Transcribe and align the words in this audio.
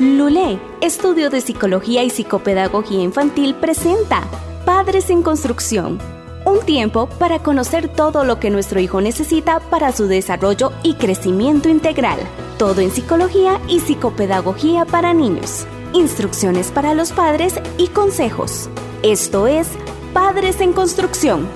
Lulé, 0.00 0.58
Estudio 0.80 1.30
de 1.30 1.40
Psicología 1.40 2.02
y 2.02 2.10
Psicopedagogía 2.10 3.00
Infantil, 3.00 3.54
presenta 3.54 4.24
Padres 4.64 5.08
en 5.08 5.22
Construcción. 5.22 6.00
Un 6.44 6.58
tiempo 6.66 7.08
para 7.20 7.38
conocer 7.38 7.86
todo 7.88 8.24
lo 8.24 8.40
que 8.40 8.50
nuestro 8.50 8.80
hijo 8.80 9.00
necesita 9.00 9.60
para 9.60 9.92
su 9.92 10.08
desarrollo 10.08 10.72
y 10.82 10.94
crecimiento 10.94 11.68
integral. 11.68 12.18
Todo 12.58 12.80
en 12.80 12.90
psicología 12.90 13.60
y 13.68 13.78
psicopedagogía 13.78 14.84
para 14.84 15.14
niños. 15.14 15.64
Instrucciones 15.92 16.72
para 16.72 16.94
los 16.94 17.12
padres 17.12 17.54
y 17.78 17.86
consejos. 17.86 18.68
Esto 19.04 19.46
es 19.46 19.68
Padres 20.12 20.60
en 20.60 20.72
Construcción. 20.72 21.48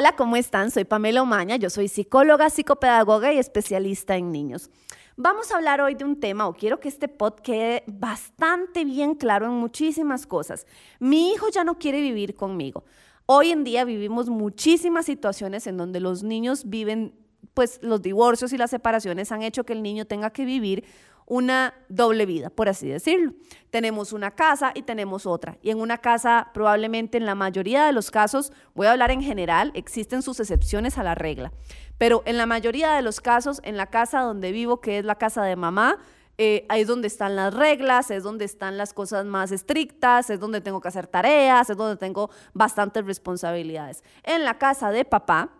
Hola, 0.00 0.16
¿cómo 0.16 0.36
están? 0.36 0.70
Soy 0.70 0.84
Pamela 0.84 1.20
Omaña, 1.20 1.56
yo 1.56 1.68
soy 1.68 1.86
psicóloga, 1.86 2.48
psicopedagoga 2.48 3.34
y 3.34 3.38
especialista 3.38 4.16
en 4.16 4.32
niños. 4.32 4.70
Vamos 5.18 5.52
a 5.52 5.56
hablar 5.56 5.82
hoy 5.82 5.94
de 5.94 6.06
un 6.06 6.18
tema, 6.18 6.48
o 6.48 6.54
quiero 6.54 6.80
que 6.80 6.88
este 6.88 7.06
pod 7.06 7.34
quede 7.34 7.84
bastante 7.86 8.86
bien 8.86 9.14
claro 9.14 9.44
en 9.44 9.52
muchísimas 9.52 10.26
cosas. 10.26 10.66
Mi 11.00 11.32
hijo 11.32 11.50
ya 11.50 11.64
no 11.64 11.78
quiere 11.78 12.00
vivir 12.00 12.34
conmigo. 12.34 12.82
Hoy 13.26 13.50
en 13.50 13.62
día 13.62 13.84
vivimos 13.84 14.30
muchísimas 14.30 15.04
situaciones 15.04 15.66
en 15.66 15.76
donde 15.76 16.00
los 16.00 16.22
niños 16.22 16.70
viven, 16.70 17.14
pues 17.52 17.78
los 17.82 18.00
divorcios 18.00 18.54
y 18.54 18.56
las 18.56 18.70
separaciones 18.70 19.30
han 19.32 19.42
hecho 19.42 19.64
que 19.64 19.74
el 19.74 19.82
niño 19.82 20.06
tenga 20.06 20.30
que 20.30 20.46
vivir 20.46 20.82
una 21.30 21.74
doble 21.88 22.26
vida, 22.26 22.50
por 22.50 22.68
así 22.68 22.88
decirlo. 22.88 23.34
Tenemos 23.70 24.12
una 24.12 24.32
casa 24.32 24.72
y 24.74 24.82
tenemos 24.82 25.26
otra. 25.26 25.58
Y 25.62 25.70
en 25.70 25.78
una 25.78 25.98
casa, 25.98 26.50
probablemente 26.52 27.18
en 27.18 27.24
la 27.24 27.36
mayoría 27.36 27.86
de 27.86 27.92
los 27.92 28.10
casos, 28.10 28.52
voy 28.74 28.88
a 28.88 28.92
hablar 28.92 29.12
en 29.12 29.22
general, 29.22 29.70
existen 29.74 30.22
sus 30.22 30.40
excepciones 30.40 30.98
a 30.98 31.04
la 31.04 31.14
regla. 31.14 31.52
Pero 31.98 32.24
en 32.26 32.36
la 32.36 32.46
mayoría 32.46 32.94
de 32.94 33.02
los 33.02 33.20
casos, 33.20 33.60
en 33.62 33.76
la 33.76 33.86
casa 33.86 34.22
donde 34.22 34.50
vivo, 34.50 34.80
que 34.80 34.98
es 34.98 35.04
la 35.04 35.14
casa 35.14 35.44
de 35.44 35.54
mamá, 35.54 35.98
eh, 36.36 36.66
ahí 36.68 36.80
es 36.80 36.88
donde 36.88 37.06
están 37.06 37.36
las 37.36 37.54
reglas, 37.54 38.10
es 38.10 38.24
donde 38.24 38.44
están 38.44 38.76
las 38.76 38.92
cosas 38.92 39.24
más 39.24 39.52
estrictas, 39.52 40.30
es 40.30 40.40
donde 40.40 40.60
tengo 40.60 40.80
que 40.80 40.88
hacer 40.88 41.06
tareas, 41.06 41.70
es 41.70 41.76
donde 41.76 41.96
tengo 41.96 42.28
bastantes 42.54 43.04
responsabilidades. 43.04 44.02
En 44.24 44.44
la 44.44 44.58
casa 44.58 44.90
de 44.90 45.04
papá, 45.04 45.50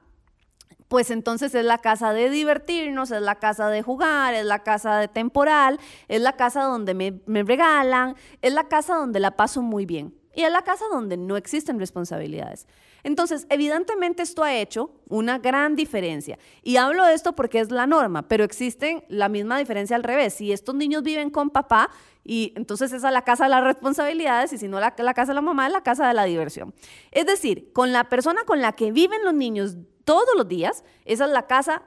pues 0.91 1.13
entonces 1.13 1.55
es 1.55 1.65
la 1.65 1.79
casa 1.79 2.13
de 2.13 2.29
divertirnos, 2.31 3.13
es 3.13 3.23
la 3.23 3.37
casa 3.37 3.69
de 3.69 3.81
jugar, 3.81 4.35
es 4.35 4.45
la 4.45 4.65
casa 4.65 4.99
de 4.99 5.07
temporal, 5.07 5.79
es 6.09 6.21
la 6.21 6.33
casa 6.33 6.65
donde 6.65 6.95
me, 6.95 7.45
regalan, 7.45 8.17
es 8.43 8.53
la 8.53 8.65
casa 8.65 8.97
donde 8.97 9.21
la 9.21 9.37
paso 9.37 9.63
muy 9.63 9.87
bien 9.87 10.13
y 10.35 10.43
es 10.43 10.51
la 10.51 10.63
casa 10.63 10.85
donde 10.91 11.17
no 11.17 11.37
existen 11.37 11.79
responsabilidades. 11.79 12.67
Entonces, 13.05 13.47
evidentemente 13.51 14.25
esto 14.25 14.43
ha 14.43 14.53
hecho 14.53 14.91
una 15.09 15.39
gran 15.39 15.77
diferencia. 15.77 16.41
Y 16.65 16.77
hablo 16.77 17.07
de 17.07 17.15
esto 17.15 17.37
porque 17.37 17.61
es 17.61 17.71
la 17.71 17.87
norma, 17.87 18.27
pero 18.27 18.43
existe 18.43 19.05
la 19.09 19.29
misma 19.29 19.59
diferencia 19.59 19.95
al 19.95 20.03
revés. 20.03 20.35
Si 20.35 20.51
estos 20.51 20.75
niños 20.75 21.05
viven 21.05 21.31
con 21.31 21.51
papá, 21.51 21.91
y 22.25 22.53
entonces 22.57 22.93
esa 22.93 23.09
es 23.09 23.15
la 23.15 23.23
casa 23.23 23.45
de 23.45 23.51
las 23.51 23.63
responsabilidades, 23.63 24.53
y 24.53 24.59
si 24.59 24.67
no 24.67 24.81
la, 24.81 24.93
la 24.99 25.15
casa 25.15 25.31
de 25.31 25.37
la 25.37 25.41
mamá, 25.41 25.67
es 25.69 25.73
la 25.73 25.83
casa 25.83 26.09
de 26.09 26.15
la 26.15 26.25
diversión. 26.25 26.75
Es 27.13 27.27
decir, 27.27 27.73
con 27.73 27.93
la 27.93 28.09
persona 28.09 28.43
con 28.45 28.61
la 28.61 28.73
que 28.73 28.91
viven 28.91 29.25
los 29.25 29.35
niños 29.35 29.77
todos 30.11 30.35
los 30.37 30.49
días, 30.49 30.83
esa 31.05 31.27
es 31.27 31.31
la 31.31 31.47
casa, 31.47 31.83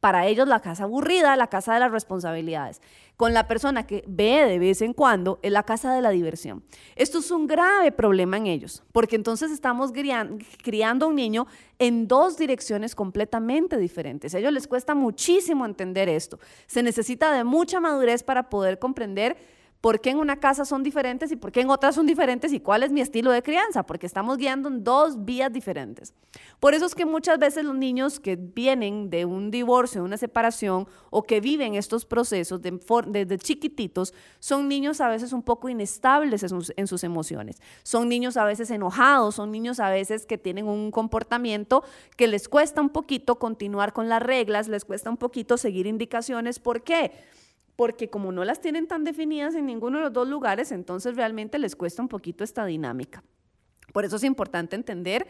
para 0.00 0.26
ellos 0.26 0.48
la 0.48 0.58
casa 0.58 0.82
aburrida, 0.82 1.36
la 1.36 1.46
casa 1.46 1.74
de 1.74 1.78
las 1.78 1.92
responsabilidades. 1.92 2.82
Con 3.16 3.34
la 3.34 3.46
persona 3.46 3.86
que 3.86 4.02
ve 4.08 4.46
de 4.48 4.58
vez 4.58 4.82
en 4.82 4.92
cuando, 4.92 5.38
es 5.42 5.52
la 5.52 5.62
casa 5.62 5.94
de 5.94 6.02
la 6.02 6.10
diversión. 6.10 6.64
Esto 6.96 7.20
es 7.20 7.30
un 7.30 7.46
grave 7.46 7.92
problema 7.92 8.36
en 8.36 8.48
ellos, 8.48 8.82
porque 8.90 9.14
entonces 9.14 9.52
estamos 9.52 9.92
criando 9.92 11.06
a 11.06 11.08
un 11.08 11.14
niño 11.14 11.46
en 11.78 12.08
dos 12.08 12.36
direcciones 12.36 12.96
completamente 12.96 13.76
diferentes. 13.76 14.34
A 14.34 14.40
ellos 14.40 14.52
les 14.52 14.66
cuesta 14.66 14.96
muchísimo 14.96 15.64
entender 15.64 16.08
esto. 16.08 16.40
Se 16.66 16.82
necesita 16.82 17.32
de 17.32 17.44
mucha 17.44 17.78
madurez 17.78 18.24
para 18.24 18.50
poder 18.50 18.80
comprender 18.80 19.36
por 19.80 20.00
qué 20.00 20.10
en 20.10 20.18
una 20.18 20.40
casa 20.40 20.64
son 20.64 20.82
diferentes 20.82 21.30
y 21.30 21.36
por 21.36 21.52
qué 21.52 21.60
en 21.60 21.70
otras 21.70 21.94
son 21.94 22.06
diferentes 22.06 22.52
y 22.52 22.60
cuál 22.60 22.82
es 22.82 22.90
mi 22.90 23.00
estilo 23.00 23.30
de 23.30 23.42
crianza, 23.42 23.84
porque 23.84 24.06
estamos 24.06 24.36
guiando 24.36 24.68
en 24.68 24.82
dos 24.82 25.24
vías 25.24 25.52
diferentes. 25.52 26.14
Por 26.58 26.74
eso 26.74 26.86
es 26.86 26.94
que 26.94 27.06
muchas 27.06 27.38
veces 27.38 27.64
los 27.64 27.76
niños 27.76 28.18
que 28.18 28.36
vienen 28.36 29.08
de 29.08 29.24
un 29.24 29.50
divorcio, 29.52 30.00
de 30.00 30.06
una 30.06 30.16
separación 30.16 30.88
o 31.10 31.22
que 31.22 31.40
viven 31.40 31.74
estos 31.74 32.04
procesos 32.04 32.60
desde 32.60 33.38
chiquititos, 33.38 34.14
son 34.40 34.68
niños 34.68 35.00
a 35.00 35.08
veces 35.08 35.32
un 35.32 35.42
poco 35.42 35.68
inestables 35.68 36.44
en 36.76 36.86
sus 36.86 37.04
emociones. 37.04 37.62
Son 37.84 38.08
niños 38.08 38.36
a 38.36 38.44
veces 38.44 38.70
enojados, 38.72 39.36
son 39.36 39.52
niños 39.52 39.78
a 39.78 39.90
veces 39.90 40.26
que 40.26 40.38
tienen 40.38 40.66
un 40.66 40.90
comportamiento 40.90 41.84
que 42.16 42.26
les 42.26 42.48
cuesta 42.48 42.80
un 42.80 42.90
poquito 42.90 43.38
continuar 43.38 43.92
con 43.92 44.08
las 44.08 44.22
reglas, 44.22 44.66
les 44.66 44.84
cuesta 44.84 45.08
un 45.08 45.16
poquito 45.16 45.56
seguir 45.56 45.86
indicaciones. 45.86 46.58
¿Por 46.58 46.82
qué? 46.82 47.12
Porque 47.78 48.10
como 48.10 48.32
no 48.32 48.44
las 48.44 48.60
tienen 48.60 48.88
tan 48.88 49.04
definidas 49.04 49.54
en 49.54 49.64
ninguno 49.64 49.98
de 49.98 50.04
los 50.06 50.12
dos 50.12 50.26
lugares, 50.26 50.72
entonces 50.72 51.14
realmente 51.14 51.60
les 51.60 51.76
cuesta 51.76 52.02
un 52.02 52.08
poquito 52.08 52.42
esta 52.42 52.66
dinámica. 52.66 53.22
Por 53.92 54.04
eso 54.04 54.16
es 54.16 54.24
importante 54.24 54.74
entender 54.74 55.28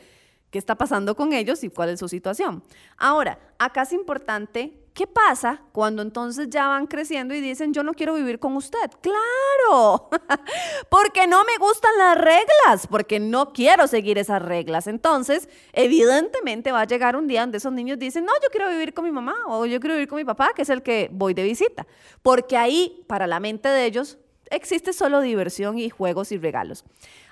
qué 0.51 0.59
está 0.59 0.75
pasando 0.77 1.15
con 1.15 1.33
ellos 1.33 1.63
y 1.65 1.71
cuál 1.71 1.91
es 1.91 2.01
su 2.01 2.09
situación. 2.09 2.63
Ahora, 2.97 3.39
acá 3.59 3.83
es 3.83 3.93
importante 3.93 4.89
¿Qué 4.99 5.07
pasa 5.07 5.63
cuando 5.71 6.03
entonces 6.03 6.51
ya 6.51 6.67
van 6.67 6.89
creciendo 6.89 7.33
y 7.33 7.41
dicen, 7.41 7.73
yo 7.73 7.85
no 7.85 7.95
quiero 7.95 8.15
vivir 8.15 8.41
con 8.41 8.57
usted? 8.57 8.91
Claro, 9.01 10.11
porque 10.91 11.29
no 11.29 11.45
me 11.45 11.57
gustan 11.57 11.93
las 11.97 12.19
reglas, 12.19 12.89
porque 12.91 13.21
no 13.21 13.53
quiero 13.53 13.87
seguir 13.87 14.19
esas 14.19 14.43
reglas. 14.43 14.89
Entonces, 14.89 15.49
evidentemente 15.73 16.73
va 16.73 16.81
a 16.81 16.85
llegar 16.85 17.15
un 17.15 17.29
día 17.29 17.43
donde 17.43 17.59
esos 17.59 17.73
niños 17.73 18.01
dicen, 18.01 18.25
no, 18.25 18.33
yo 18.43 18.49
quiero 18.51 18.69
vivir 18.71 18.93
con 18.93 19.05
mi 19.05 19.13
mamá 19.13 19.37
o 19.47 19.67
yo 19.67 19.79
quiero 19.79 19.95
vivir 19.95 20.09
con 20.09 20.17
mi 20.17 20.25
papá, 20.25 20.51
que 20.53 20.63
es 20.63 20.69
el 20.69 20.83
que 20.83 21.09
voy 21.13 21.33
de 21.33 21.45
visita. 21.45 21.87
Porque 22.21 22.57
ahí, 22.57 23.05
para 23.07 23.29
la 23.29 23.39
mente 23.39 23.69
de 23.69 23.87
ellos, 23.87 24.19
existe 24.51 24.93
solo 24.93 25.21
diversión 25.21 25.79
y 25.79 25.91
juegos 25.91 26.33
y 26.33 26.39
regalos. 26.39 26.85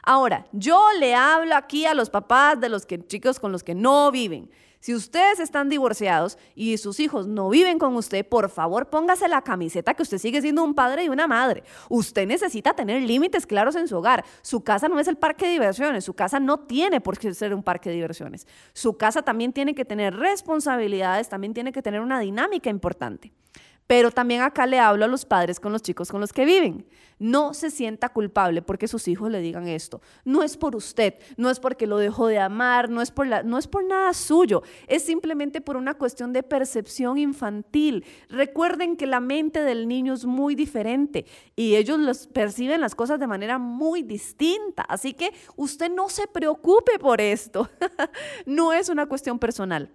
Ahora, 0.09 0.47
yo 0.53 0.81
le 1.01 1.17
hablo 1.17 1.57
aquí 1.57 1.85
a 1.85 1.93
los 1.93 2.11
papás 2.11 2.61
de 2.61 2.69
los 2.69 2.87
que, 2.87 3.05
chicos 3.05 3.41
con 3.41 3.51
los 3.51 3.65
que 3.65 3.75
no 3.75 4.13
viven. 4.13 4.49
Si 4.79 4.95
ustedes 4.95 5.41
están 5.41 5.69
divorciados 5.69 6.39
y 6.55 6.79
sus 6.79 7.01
hijos 7.01 7.27
no 7.27 7.49
viven 7.49 7.77
con 7.81 7.97
usted, 7.97 8.25
por 8.25 8.49
favor 8.49 8.89
póngase 8.89 9.27
la 9.27 9.43
camiseta 9.43 9.95
que 9.95 10.05
usted 10.05 10.19
sigue 10.19 10.41
siendo 10.41 10.63
un 10.63 10.75
padre 10.75 11.03
y 11.03 11.09
una 11.09 11.27
madre. 11.27 11.65
Usted 11.89 12.25
necesita 12.25 12.73
tener 12.73 13.03
límites 13.03 13.47
claros 13.49 13.75
en 13.75 13.89
su 13.89 13.97
hogar. 13.97 14.25
Su 14.43 14.63
casa 14.63 14.89
no 14.89 15.01
es 15.01 15.09
el 15.09 15.17
parque 15.17 15.47
de 15.47 15.53
diversiones, 15.55 16.05
su 16.05 16.15
casa 16.15 16.39
no 16.39 16.61
tiene 16.61 17.01
por 17.01 17.19
qué 17.19 17.35
ser 17.35 17.53
un 17.53 17.65
parque 17.65 17.89
de 17.89 17.97
diversiones. 17.97 18.47
Su 18.75 18.97
casa 18.97 19.23
también 19.23 19.53
tiene 19.53 19.75
que 19.75 19.85
tener 19.85 20.15
responsabilidades, 20.15 21.29
también 21.29 21.53
tiene 21.53 21.73
que 21.73 21.83
tener 21.83 22.01
una 22.01 22.21
dinámica 22.21 22.71
importante. 22.71 23.33
Pero 23.87 24.11
también 24.11 24.43
acá 24.43 24.67
le 24.67 24.81
hablo 24.81 25.05
a 25.05 25.09
los 25.09 25.25
padres 25.25 25.61
con 25.61 25.73
los 25.73 25.83
chicos 25.83 26.11
con 26.11 26.21
los 26.21 26.33
que 26.33 26.45
viven. 26.45 26.87
No 27.19 27.55
se 27.55 27.71
sienta 27.71 28.11
culpable 28.11 28.61
porque 28.61 28.89
sus 28.89 29.09
hijos 29.09 29.31
le 29.31 29.41
digan 29.41 29.69
esto. 29.69 30.03
No 30.25 30.43
es 30.43 30.57
por 30.57 30.77
usted, 30.77 31.15
no 31.37 31.49
es 31.51 31.61
porque 31.61 31.87
lo 31.87 31.97
dejó 31.97 32.27
de 32.27 32.39
amar, 32.39 32.91
no 32.91 33.01
es 33.01 33.11
por, 33.11 33.27
la, 33.27 33.43
no 33.43 33.59
es 33.59 33.69
por 33.69 33.85
nada 33.85 34.13
suyo, 34.13 34.63
es 34.87 35.05
simplemente 35.05 35.61
por 35.61 35.77
una 35.77 35.95
cuestión 35.95 36.33
de 36.33 36.43
percepción 36.43 37.17
infantil. 37.17 38.05
Recuerden 38.29 38.97
que 38.97 39.07
la 39.07 39.21
mente 39.21 39.63
del 39.63 39.89
niño 39.89 40.15
es 40.15 40.27
muy 40.27 40.55
diferente 40.55 41.25
y 41.55 41.77
ellos 41.77 41.99
los 41.99 42.27
perciben 42.27 42.81
las 42.81 42.95
cosas 42.95 43.19
de 43.19 43.27
manera 43.27 43.59
muy 43.59 44.03
distinta. 44.03 44.83
Así 44.83 45.15
que 45.15 45.33
usted 45.55 45.91
no 45.91 46.09
se 46.09 46.27
preocupe 46.27 46.99
por 46.99 47.21
esto. 47.21 47.71
no 48.47 48.73
es 48.73 48.89
una 48.89 49.07
cuestión 49.07 49.39
personal. 49.39 49.91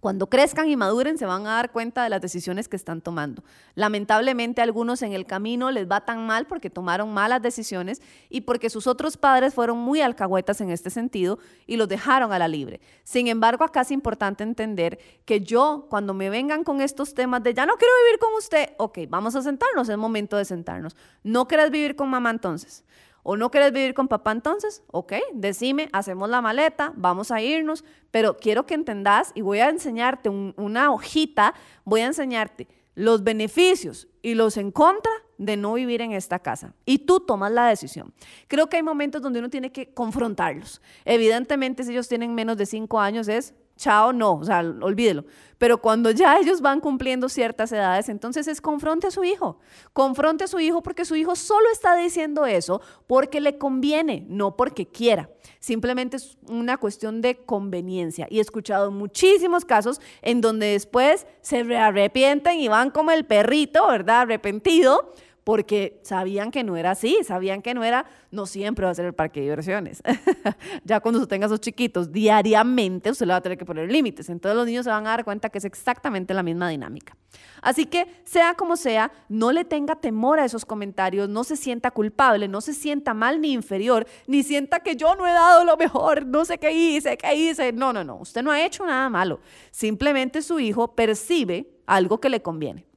Cuando 0.00 0.28
crezcan 0.28 0.68
y 0.70 0.76
maduren 0.76 1.18
se 1.18 1.26
van 1.26 1.46
a 1.46 1.56
dar 1.56 1.72
cuenta 1.72 2.02
de 2.02 2.08
las 2.08 2.22
decisiones 2.22 2.68
que 2.68 2.76
están 2.76 3.02
tomando. 3.02 3.44
Lamentablemente 3.74 4.62
a 4.62 4.64
algunos 4.64 5.02
en 5.02 5.12
el 5.12 5.26
camino 5.26 5.70
les 5.70 5.86
va 5.86 6.06
tan 6.06 6.26
mal 6.26 6.46
porque 6.46 6.70
tomaron 6.70 7.12
malas 7.12 7.42
decisiones 7.42 8.00
y 8.30 8.40
porque 8.40 8.70
sus 8.70 8.86
otros 8.86 9.18
padres 9.18 9.52
fueron 9.52 9.76
muy 9.76 10.00
alcahuetas 10.00 10.62
en 10.62 10.70
este 10.70 10.88
sentido 10.88 11.38
y 11.66 11.76
los 11.76 11.86
dejaron 11.86 12.32
a 12.32 12.38
la 12.38 12.48
libre. 12.48 12.80
Sin 13.04 13.28
embargo, 13.28 13.62
acá 13.62 13.82
es 13.82 13.90
importante 13.90 14.42
entender 14.42 14.98
que 15.26 15.40
yo, 15.40 15.86
cuando 15.90 16.14
me 16.14 16.30
vengan 16.30 16.64
con 16.64 16.80
estos 16.80 17.12
temas 17.12 17.42
de 17.42 17.52
ya 17.52 17.66
no 17.66 17.76
quiero 17.76 17.92
vivir 18.04 18.18
con 18.18 18.32
usted, 18.38 18.70
ok, 18.78 19.00
vamos 19.08 19.36
a 19.36 19.42
sentarnos, 19.42 19.90
es 19.90 19.98
momento 19.98 20.38
de 20.38 20.46
sentarnos. 20.46 20.96
¿No 21.22 21.46
querés 21.46 21.70
vivir 21.70 21.94
con 21.94 22.08
mamá 22.08 22.30
entonces? 22.30 22.84
¿O 23.22 23.36
no 23.36 23.50
quieres 23.50 23.72
vivir 23.72 23.94
con 23.94 24.08
papá 24.08 24.32
entonces? 24.32 24.82
Ok, 24.88 25.14
decime, 25.32 25.88
hacemos 25.92 26.28
la 26.28 26.40
maleta, 26.40 26.92
vamos 26.96 27.30
a 27.30 27.40
irnos, 27.40 27.84
pero 28.10 28.36
quiero 28.36 28.66
que 28.66 28.74
entendas 28.74 29.32
y 29.34 29.42
voy 29.42 29.60
a 29.60 29.68
enseñarte 29.68 30.28
una 30.28 30.90
hojita, 30.90 31.54
voy 31.84 32.00
a 32.00 32.06
enseñarte 32.06 32.68
los 32.94 33.22
beneficios 33.22 34.08
y 34.22 34.34
los 34.34 34.56
en 34.56 34.70
contra 34.70 35.12
de 35.38 35.56
no 35.56 35.74
vivir 35.74 36.02
en 36.02 36.12
esta 36.12 36.38
casa. 36.38 36.74
Y 36.84 36.98
tú 36.98 37.20
tomas 37.20 37.50
la 37.50 37.66
decisión. 37.66 38.12
Creo 38.46 38.68
que 38.68 38.76
hay 38.76 38.82
momentos 38.82 39.22
donde 39.22 39.38
uno 39.38 39.48
tiene 39.48 39.72
que 39.72 39.92
confrontarlos. 39.94 40.82
Evidentemente, 41.04 41.82
si 41.82 41.92
ellos 41.92 42.08
tienen 42.08 42.34
menos 42.34 42.56
de 42.58 42.66
cinco 42.66 43.00
años, 43.00 43.26
es 43.28 43.54
chao, 43.80 44.12
no, 44.12 44.34
o 44.34 44.44
sea, 44.44 44.60
olvídelo. 44.60 45.24
Pero 45.56 45.80
cuando 45.80 46.10
ya 46.10 46.38
ellos 46.38 46.60
van 46.60 46.80
cumpliendo 46.80 47.28
ciertas 47.28 47.72
edades, 47.72 48.08
entonces 48.08 48.48
es 48.48 48.60
confronte 48.60 49.08
a 49.08 49.10
su 49.10 49.24
hijo. 49.24 49.58
Confronte 49.92 50.44
a 50.44 50.48
su 50.48 50.58
hijo 50.60 50.82
porque 50.82 51.04
su 51.04 51.16
hijo 51.16 51.36
solo 51.36 51.66
está 51.72 51.96
diciendo 51.96 52.46
eso 52.46 52.80
porque 53.06 53.40
le 53.40 53.58
conviene, 53.58 54.24
no 54.28 54.56
porque 54.56 54.86
quiera. 54.86 55.28
Simplemente 55.58 56.16
es 56.16 56.38
una 56.48 56.78
cuestión 56.78 57.20
de 57.20 57.44
conveniencia. 57.44 58.26
Y 58.30 58.38
he 58.38 58.40
escuchado 58.40 58.90
muchísimos 58.90 59.64
casos 59.64 60.00
en 60.22 60.40
donde 60.40 60.68
después 60.68 61.26
se 61.42 61.60
arrepienten 61.76 62.58
y 62.58 62.68
van 62.68 62.90
como 62.90 63.10
el 63.10 63.24
perrito, 63.24 63.86
¿verdad? 63.86 64.22
Arrepentido 64.22 65.12
porque 65.44 66.00
sabían 66.02 66.50
que 66.50 66.64
no 66.64 66.76
era 66.76 66.92
así, 66.92 67.18
sabían 67.24 67.62
que 67.62 67.74
no 67.74 67.82
era, 67.84 68.04
no 68.30 68.46
siempre 68.46 68.84
va 68.84 68.90
a 68.90 68.94
ser 68.94 69.06
el 69.06 69.14
parque 69.14 69.40
de 69.40 69.46
diversiones. 69.46 70.02
ya 70.84 71.00
cuando 71.00 71.20
usted 71.20 71.30
tenga 71.30 71.48
sus 71.48 71.60
chiquitos, 71.60 72.12
diariamente 72.12 73.10
usted 73.10 73.26
le 73.26 73.32
va 73.32 73.38
a 73.38 73.40
tener 73.40 73.58
que 73.58 73.64
poner 73.64 73.90
límites. 73.90 74.28
Entonces 74.28 74.56
los 74.56 74.66
niños 74.66 74.84
se 74.84 74.90
van 74.90 75.06
a 75.06 75.10
dar 75.10 75.24
cuenta 75.24 75.48
que 75.48 75.58
es 75.58 75.64
exactamente 75.64 76.34
la 76.34 76.42
misma 76.42 76.68
dinámica. 76.68 77.16
Así 77.62 77.86
que, 77.86 78.22
sea 78.24 78.54
como 78.54 78.76
sea, 78.76 79.12
no 79.28 79.52
le 79.52 79.64
tenga 79.64 79.96
temor 79.96 80.40
a 80.40 80.44
esos 80.44 80.64
comentarios, 80.64 81.28
no 81.28 81.44
se 81.44 81.56
sienta 81.56 81.90
culpable, 81.90 82.48
no 82.48 82.60
se 82.60 82.74
sienta 82.74 83.14
mal 83.14 83.40
ni 83.40 83.52
inferior, 83.52 84.06
ni 84.26 84.42
sienta 84.42 84.80
que 84.80 84.96
yo 84.96 85.14
no 85.14 85.26
he 85.26 85.32
dado 85.32 85.64
lo 85.64 85.76
mejor, 85.76 86.26
no 86.26 86.44
sé 86.44 86.58
qué 86.58 86.72
hice, 86.72 87.16
qué 87.16 87.34
hice. 87.34 87.72
No, 87.72 87.92
no, 87.92 88.04
no, 88.04 88.16
usted 88.16 88.42
no 88.42 88.50
ha 88.50 88.64
hecho 88.64 88.84
nada 88.86 89.08
malo. 89.08 89.40
Simplemente 89.70 90.42
su 90.42 90.60
hijo 90.60 90.94
percibe 90.94 91.66
algo 91.86 92.20
que 92.20 92.28
le 92.28 92.42
conviene. 92.42 92.89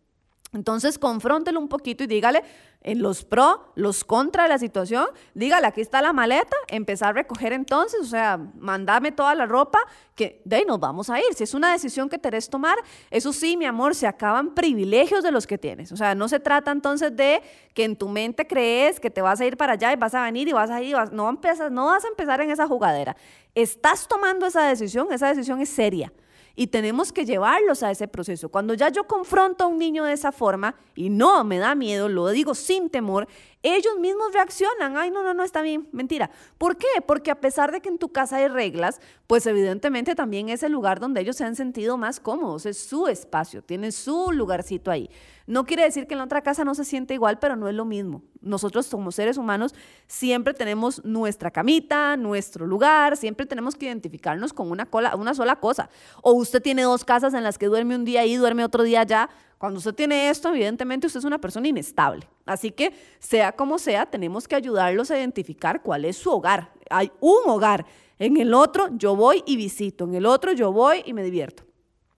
Entonces, 0.54 1.00
confróntelo 1.00 1.60
un 1.60 1.68
poquito 1.68 2.04
y 2.04 2.08
dígale 2.08 2.44
en 2.84 3.02
los 3.02 3.24
pro, 3.24 3.72
los 3.76 4.04
contra 4.04 4.44
de 4.44 4.50
la 4.50 4.58
situación. 4.58 5.08
Dígale, 5.34 5.68
aquí 5.68 5.82
está 5.82 6.02
la 6.02 6.14
maleta, 6.14 6.56
empezar 6.68 7.10
a 7.10 7.14
recoger 7.14 7.54
entonces, 7.54 8.00
o 8.02 8.06
sea, 8.06 8.38
mandame 8.60 9.12
toda 9.12 9.34
la 9.36 9.46
ropa, 9.46 9.80
que 10.16 10.42
de 10.46 10.58
ahí 10.58 10.66
nos 10.66 10.80
vamos 10.80 11.10
a 11.10 11.18
ir. 11.18 11.34
Si 11.34 11.44
es 11.44 11.54
una 11.54 11.72
decisión 11.72 12.10
que 12.10 12.20
querés 12.20 12.50
tomar, 12.50 12.78
eso 13.10 13.34
sí, 13.34 13.58
mi 13.58 13.66
amor, 13.66 13.96
se 13.96 14.06
acaban 14.06 14.54
privilegios 14.54 15.24
de 15.24 15.32
los 15.32 15.48
que 15.48 15.58
tienes. 15.58 15.92
O 15.92 15.98
sea, 15.98 16.14
no 16.14 16.28
se 16.28 16.40
trata 16.40 16.72
entonces 16.72 17.16
de 17.16 17.42
que 17.74 17.86
en 17.86 17.96
tu 17.96 18.08
mente 18.10 18.46
crees 18.46 19.00
que 19.00 19.10
te 19.10 19.22
vas 19.22 19.42
a 19.42 19.46
ir 19.46 19.58
para 19.58 19.74
allá 19.74 19.92
y 19.94 19.96
vas 19.96 20.14
a 20.14 20.24
venir 20.24 20.48
y 20.48 20.54
vas 20.54 20.70
a 20.70 20.82
ir, 20.82 20.96
no, 21.12 21.30
empiezas, 21.30 21.72
no 21.72 21.86
vas 21.86 22.06
a 22.06 22.10
empezar 22.10 22.42
en 22.42 22.52
esa 22.52 22.68
jugadera. 22.68 23.16
Estás 23.56 24.08
tomando 24.08 24.46
esa 24.46 24.64
decisión, 24.68 25.12
esa 25.12 25.30
decisión 25.30 25.62
es 25.62 25.70
seria 25.70 26.12
y 26.56 26.68
tenemos 26.68 27.12
que 27.12 27.26
llevarlos 27.26 27.82
a 27.82 27.92
ese 27.92 28.08
proceso. 28.08 28.50
Cuando 28.50 28.74
ya 28.74 28.90
yo 28.90 29.06
confronto 29.06 29.64
a 29.64 29.68
un 29.68 29.80
niño 29.80 30.04
de 30.04 30.14
esa 30.14 30.32
forma 30.32 30.76
y 30.96 31.10
no 31.10 31.44
me 31.44 31.58
da 31.58 31.74
miedo, 31.74 32.10
lo 32.10 32.30
digo 32.30 32.54
sin 32.54 32.90
temor, 32.90 33.28
ellos 33.64 33.98
mismos 34.00 34.34
reaccionan, 34.34 34.98
ay, 34.98 35.10
no, 35.10 35.24
no, 35.24 35.34
no, 35.34 35.44
está 35.44 35.62
bien, 35.62 35.88
mentira. 35.92 36.30
¿Por 36.58 36.78
qué? 36.78 36.88
Porque 37.08 37.32
a 37.32 37.40
pesar 37.40 37.72
de 37.72 37.82
que 37.82 37.90
en 37.90 37.98
tu 37.98 38.10
casa 38.10 38.38
hay 38.38 38.48
reglas, 38.50 39.02
pues 39.26 39.48
evidentemente 39.48 40.16
también 40.16 40.50
es 40.50 40.62
el 40.64 40.72
lugar 40.72 41.00
donde 41.00 41.22
ellos 41.22 41.38
se 41.38 41.46
han 41.46 41.56
sentido 41.56 41.98
más 41.98 42.20
cómodos, 42.20 42.66
es 42.66 42.78
su 42.78 43.08
espacio, 43.08 43.64
tienen 43.64 43.92
su 43.92 44.32
lugarcito 44.32 44.92
ahí. 44.92 45.10
No 45.46 45.66
quiere 45.66 45.84
decir 45.84 46.08
que 46.08 46.14
en 46.14 46.20
la 46.20 46.24
otra 46.24 46.42
casa 46.42 46.64
no 46.64 46.74
se 46.74 46.86
siente 46.86 47.14
igual, 47.14 47.38
pero 47.38 47.56
no 47.56 47.68
es 47.68 47.76
lo 47.76 47.84
mismo. 47.84 48.22
Nosotros 48.42 48.88
como 48.88 49.12
seres 49.12 49.38
humanos 49.38 49.76
siempre 50.08 50.54
tenemos 50.54 51.04
nuestra 51.04 51.52
camita, 51.52 52.16
nuestro 52.16 52.66
lugar, 52.66 53.18
siempre 53.18 53.46
tenemos 53.46 53.76
que 53.76 53.88
identificarnos 53.88 54.54
con 54.54 54.72
una, 54.72 54.88
sola 55.34 55.58
cosa. 55.58 55.90
O 56.22 56.34
usted 56.34 56.62
tiene 56.62 56.84
dos 56.84 57.04
casas 57.04 57.34
en 57.34 57.44
las 57.44 57.58
que 57.58 57.66
duerme 57.66 57.96
un 57.96 58.06
día 58.06 58.22
ahí, 58.22 58.36
duerme 58.36 58.64
otro 58.64 58.84
día 58.84 59.02
allá, 59.02 59.30
cuando 59.58 59.78
usted 59.78 59.94
tiene 59.94 60.30
esto, 60.30 60.50
evidentemente 60.50 61.08
usted 61.08 61.20
es 61.20 61.26
una 61.26 61.40
persona 61.40 61.70
inestable. 61.70 62.28
Así 62.46 62.72
que, 62.72 62.94
sea 63.20 63.54
como 63.54 63.80
sea, 63.80 64.06
tenemos 64.06 64.46
que 64.46 64.56
ayudarlos 64.56 65.10
a 65.10 65.18
identificar 65.18 65.82
cuál 65.82 66.04
es 66.04 66.18
su 66.18 66.32
hogar. 66.32 66.74
Hay 66.90 67.12
un 67.22 67.48
hogar. 67.48 67.86
En 68.20 68.36
el 68.38 68.54
otro 68.54 68.90
yo 68.98 69.16
voy 69.16 69.42
y 69.46 69.56
visito. 69.56 70.04
En 70.04 70.16
el 70.16 70.26
otro 70.26 70.52
yo 70.52 70.74
voy 70.74 71.02
y 71.06 71.14
me 71.14 71.24
divierto. 71.24 71.64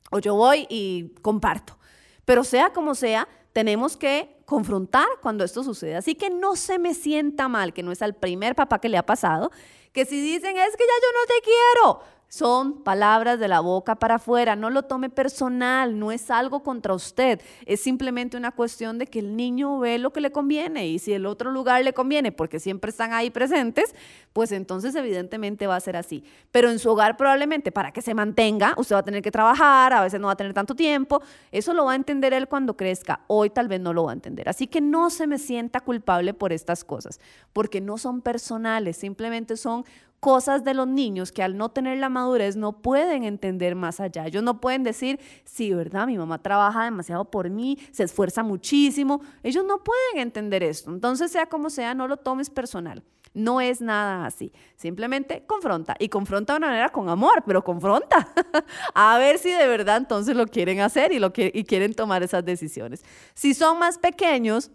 O 0.10 0.18
yo 0.18 0.34
voy 0.34 0.66
y 0.70 1.14
comparto. 1.22 1.75
Pero 2.26 2.44
sea 2.44 2.74
como 2.74 2.96
sea, 2.96 3.28
tenemos 3.54 3.96
que 3.96 4.36
confrontar 4.46 5.08
cuando 5.22 5.44
esto 5.44 5.64
sucede. 5.64 5.96
Así 5.96 6.16
que 6.16 6.30
no 6.30 6.56
se 6.56 6.78
me 6.78 6.94
sienta 6.94 7.48
mal, 7.48 7.74
que 7.74 7.84
no 7.84 7.92
es 7.92 8.02
al 8.02 8.16
primer 8.16 8.56
papá 8.56 8.80
que 8.80 8.90
le 8.90 8.98
ha 8.98 9.06
pasado, 9.06 9.52
que 9.94 10.06
si 10.06 10.20
dicen 10.20 10.58
es 10.58 10.76
que 10.76 10.84
ya 10.84 10.94
yo 11.02 11.10
no 11.14 11.26
te 11.28 11.42
quiero, 11.42 12.00
son 12.28 12.84
palabras 12.84 13.40
de 13.40 13.48
la 13.48 13.60
boca 13.60 13.96
para 13.96 14.16
afuera, 14.16 14.56
no 14.56 14.70
lo 14.70 14.84
tome 14.84 15.10
personal, 15.10 15.98
no 15.98 16.12
es 16.12 16.30
algo 16.30 16.64
contra 16.64 16.94
usted, 16.94 17.42
es 17.66 17.80
simplemente 17.80 18.38
una 18.38 18.52
cuestión 18.52 18.98
de 18.98 19.08
que 19.08 19.20
el 19.20 19.36
niño 19.36 19.80
ve 19.80 19.98
lo 19.98 20.12
que 20.12 20.22
le 20.22 20.32
conviene. 20.32 20.88
Y 20.88 21.00
si 21.00 21.14
el 21.14 21.26
otro 21.26 21.52
lugar 21.52 21.84
le 21.84 21.94
conviene 21.94 22.32
porque 22.32 22.60
siempre 22.60 22.90
están 22.90 23.14
ahí 23.14 23.30
presentes, 23.30 23.96
pues 24.34 24.52
entonces 24.52 24.94
evidentemente 24.96 25.68
va 25.68 25.76
a 25.76 25.80
ser 25.80 25.96
así. 25.96 26.24
Pero 26.52 26.70
en 26.70 26.80
su 26.80 26.90
hogar 26.90 27.16
probablemente 27.18 27.72
para 27.72 27.92
que 27.92 28.02
se 28.02 28.14
mantenga, 28.14 28.74
usted 28.78 28.96
va 28.96 29.00
a 29.00 29.04
tener 29.04 29.22
que 29.22 29.32
trabajar, 29.32 29.94
a 29.94 30.02
veces 30.02 30.20
no 30.20 30.28
va 30.28 30.34
a 30.34 30.38
tener 30.38 30.54
tanto 30.54 30.76
tiempo, 30.76 31.22
eso 31.52 31.74
lo 31.74 31.86
va 31.86 31.94
a 31.94 31.96
entender 31.96 32.34
él 32.34 32.48
cuando 32.48 32.76
crezca, 32.76 33.22
hoy 33.28 33.50
tal 33.50 33.68
vez 33.68 33.80
no 33.80 33.94
lo 33.94 34.04
va 34.04 34.12
a 34.12 34.14
entender. 34.14 34.50
Así 34.50 34.68
que 34.68 34.82
no 34.82 35.10
se 35.10 35.28
me 35.28 35.38
sienta 35.38 35.80
culpable 35.80 36.34
por 36.34 36.52
estas 36.52 36.84
cosas, 36.84 37.20
porque 37.54 37.82
no 37.82 37.98
son 37.98 38.22
personales, 38.22 38.98
simplemente 38.98 39.58
son 39.58 39.86
cosas 40.26 40.64
de 40.64 40.74
los 40.74 40.88
niños 40.88 41.32
que 41.32 41.44
al 41.44 41.56
no 41.56 41.70
tener 41.70 42.00
la 42.00 42.10
madurez 42.10 42.56
no 42.56 42.82
pueden 42.82 43.26
entender 43.26 43.76
más 43.76 44.00
allá. 44.00 44.26
Ellos 44.26 44.42
no 44.42 44.60
pueden 44.60 44.82
decir, 44.82 45.20
sí, 45.44 45.72
¿verdad? 45.72 46.08
Mi 46.08 46.18
mamá 46.18 46.42
trabaja 46.42 46.86
demasiado 46.86 47.26
por 47.26 47.52
mí, 47.52 47.78
se 47.92 48.06
esfuerza 48.06 48.42
muchísimo. 48.42 49.22
Ellos 49.44 49.64
no 49.68 49.84
pueden 49.84 50.24
entender 50.24 50.64
esto. 50.64 50.90
Entonces, 50.90 51.32
sea 51.32 51.46
como 51.46 51.70
sea, 51.70 51.94
no 51.94 52.08
lo 52.08 52.18
tomes 52.18 52.50
personal. 52.50 53.04
No 53.36 53.62
es 53.62 53.82
nada 53.82 54.26
así. 54.26 54.52
Simplemente 54.76 55.44
confronta. 55.46 55.96
Y 56.00 56.10
confronta 56.10 56.54
de 56.54 56.58
una 56.58 56.68
manera 56.70 56.90
con 56.90 57.08
amor, 57.08 57.44
pero 57.46 57.64
confronta. 57.64 58.28
a 58.96 59.20
ver 59.20 59.38
si 59.38 59.52
de 59.52 59.68
verdad 59.68 59.98
entonces 59.98 60.36
lo 60.36 60.48
quieren 60.48 60.80
hacer 60.80 61.12
y, 61.12 61.20
lo 61.20 61.32
y 61.36 61.64
quieren 61.66 61.94
tomar 61.94 62.24
esas 62.24 62.44
decisiones. 62.44 63.06
Si 63.36 63.54
son 63.54 63.78
más 63.78 64.00
pequeños, 64.00 64.72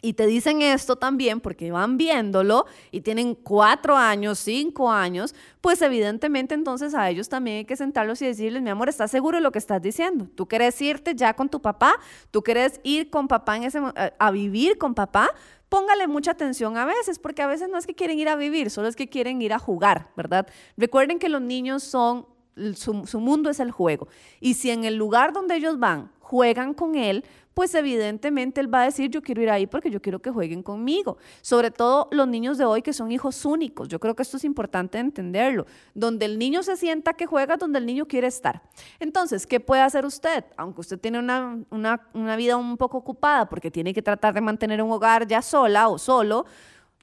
y 0.00 0.12
te 0.12 0.26
dicen 0.26 0.62
esto 0.62 0.96
también 0.96 1.40
porque 1.40 1.72
van 1.72 1.96
viéndolo 1.96 2.66
y 2.92 3.00
tienen 3.00 3.34
cuatro 3.34 3.96
años, 3.96 4.38
cinco 4.38 4.90
años, 4.90 5.34
pues 5.60 5.82
evidentemente 5.82 6.54
entonces 6.54 6.94
a 6.94 7.10
ellos 7.10 7.28
también 7.28 7.58
hay 7.58 7.64
que 7.64 7.76
sentarlos 7.76 8.22
y 8.22 8.26
decirles, 8.26 8.62
mi 8.62 8.70
amor, 8.70 8.88
¿estás 8.88 9.10
seguro 9.10 9.38
de 9.38 9.42
lo 9.42 9.50
que 9.50 9.58
estás 9.58 9.82
diciendo? 9.82 10.28
¿Tú 10.36 10.46
quieres 10.46 10.80
irte 10.80 11.14
ya 11.16 11.34
con 11.34 11.48
tu 11.48 11.60
papá? 11.60 11.94
¿Tú 12.30 12.42
quieres 12.42 12.80
ir 12.84 13.10
con 13.10 13.26
papá 13.26 13.56
ese, 13.56 13.80
a 14.18 14.30
vivir 14.30 14.78
con 14.78 14.94
papá? 14.94 15.30
Póngale 15.68 16.06
mucha 16.06 16.30
atención 16.30 16.76
a 16.76 16.84
veces, 16.84 17.18
porque 17.18 17.42
a 17.42 17.46
veces 17.46 17.68
no 17.68 17.76
es 17.76 17.86
que 17.86 17.94
quieren 17.94 18.18
ir 18.18 18.28
a 18.28 18.36
vivir, 18.36 18.70
solo 18.70 18.88
es 18.88 18.96
que 18.96 19.08
quieren 19.08 19.42
ir 19.42 19.52
a 19.52 19.58
jugar, 19.58 20.10
¿verdad? 20.16 20.46
Recuerden 20.76 21.18
que 21.18 21.28
los 21.28 21.42
niños 21.42 21.82
son, 21.82 22.26
su 22.74 23.20
mundo 23.20 23.50
es 23.50 23.60
el 23.60 23.70
juego. 23.70 24.08
Y 24.40 24.54
si 24.54 24.70
en 24.70 24.84
el 24.84 24.94
lugar 24.94 25.32
donde 25.32 25.56
ellos 25.56 25.78
van 25.78 26.10
juegan 26.28 26.74
con 26.74 26.94
él, 26.94 27.24
pues 27.54 27.74
evidentemente 27.74 28.60
él 28.60 28.72
va 28.72 28.82
a 28.82 28.84
decir, 28.84 29.10
yo 29.10 29.22
quiero 29.22 29.42
ir 29.42 29.48
ahí 29.50 29.66
porque 29.66 29.90
yo 29.90 30.00
quiero 30.02 30.20
que 30.20 30.30
jueguen 30.30 30.62
conmigo. 30.62 31.16
Sobre 31.40 31.70
todo 31.70 32.08
los 32.12 32.28
niños 32.28 32.58
de 32.58 32.66
hoy 32.66 32.82
que 32.82 32.92
son 32.92 33.10
hijos 33.10 33.46
únicos. 33.46 33.88
Yo 33.88 33.98
creo 33.98 34.14
que 34.14 34.22
esto 34.22 34.36
es 34.36 34.44
importante 34.44 34.98
entenderlo. 34.98 35.64
Donde 35.94 36.26
el 36.26 36.38
niño 36.38 36.62
se 36.62 36.76
sienta 36.76 37.14
que 37.14 37.24
juega, 37.24 37.56
donde 37.56 37.78
el 37.78 37.86
niño 37.86 38.06
quiere 38.06 38.26
estar. 38.26 38.60
Entonces, 39.00 39.46
¿qué 39.46 39.58
puede 39.58 39.80
hacer 39.80 40.04
usted? 40.04 40.44
Aunque 40.58 40.82
usted 40.82 41.00
tiene 41.00 41.18
una, 41.18 41.58
una, 41.70 42.08
una 42.12 42.36
vida 42.36 42.58
un 42.58 42.76
poco 42.76 42.98
ocupada 42.98 43.48
porque 43.48 43.70
tiene 43.70 43.94
que 43.94 44.02
tratar 44.02 44.34
de 44.34 44.42
mantener 44.42 44.82
un 44.82 44.92
hogar 44.92 45.26
ya 45.26 45.40
sola 45.40 45.88
o 45.88 45.98
solo, 45.98 46.44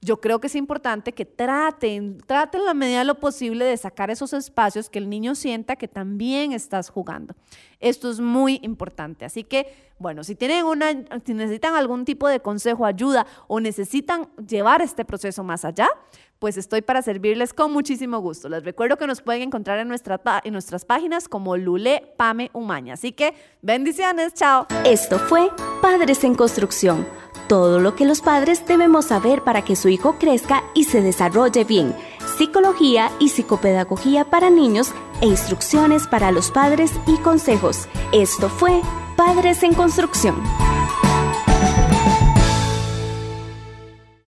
yo 0.02 0.20
creo 0.20 0.40
que 0.40 0.46
es 0.46 0.54
importante 0.54 1.12
que 1.12 1.24
traten, 1.24 2.18
traten 2.26 2.64
la 2.64 2.74
medida 2.74 2.98
de 2.98 3.04
lo 3.06 3.16
posible 3.16 3.64
de 3.64 3.76
sacar 3.76 4.10
esos 4.10 4.32
espacios 4.32 4.90
que 4.90 4.98
el 4.98 5.08
niño 5.08 5.34
sienta 5.34 5.76
que 5.76 5.88
también 5.88 6.52
estás 6.52 6.90
jugando. 6.90 7.34
Esto 7.80 8.10
es 8.10 8.20
muy 8.20 8.60
importante. 8.62 9.24
Así 9.24 9.42
que, 9.42 9.74
bueno, 9.98 10.22
si 10.22 10.34
tienen 10.34 10.64
una, 10.64 10.92
si 11.24 11.34
necesitan 11.34 11.74
algún 11.74 12.04
tipo 12.04 12.28
de 12.28 12.40
consejo, 12.40 12.86
ayuda 12.86 13.26
o 13.48 13.58
necesitan 13.58 14.28
llevar 14.46 14.82
este 14.82 15.04
proceso 15.04 15.42
más 15.42 15.64
allá, 15.64 15.88
pues 16.38 16.58
estoy 16.58 16.82
para 16.82 17.00
servirles 17.00 17.54
con 17.54 17.72
muchísimo 17.72 18.18
gusto. 18.18 18.48
Les 18.48 18.64
recuerdo 18.64 18.98
que 18.98 19.06
nos 19.06 19.22
pueden 19.22 19.42
encontrar 19.42 19.78
en, 19.78 19.88
nuestra, 19.88 20.20
en 20.44 20.52
nuestras 20.52 20.84
páginas 20.84 21.28
como 21.28 21.56
Lule 21.56 22.12
Pame 22.16 22.50
Umaña. 22.52 22.94
Así 22.94 23.12
que 23.12 23.34
bendiciones, 23.62 24.34
chao. 24.34 24.66
Esto 24.84 25.18
fue 25.18 25.50
Padres 25.80 26.22
en 26.24 26.34
Construcción 26.34 27.06
todo 27.48 27.80
lo 27.80 27.94
que 27.94 28.04
los 28.04 28.20
padres 28.20 28.64
debemos 28.66 29.06
saber 29.06 29.42
para 29.42 29.62
que 29.62 29.76
su 29.76 29.88
hijo 29.88 30.16
crezca 30.18 30.64
y 30.74 30.84
se 30.84 31.00
desarrolle 31.00 31.64
bien, 31.64 31.94
psicología 32.36 33.10
y 33.18 33.30
psicopedagogía 33.30 34.24
para 34.24 34.50
niños 34.50 34.92
e 35.20 35.26
instrucciones 35.26 36.06
para 36.06 36.32
los 36.32 36.50
padres 36.50 36.92
y 37.06 37.16
consejos. 37.18 37.88
Esto 38.12 38.48
fue 38.48 38.82
Padres 39.16 39.62
en 39.62 39.74
Construcción. 39.74 40.36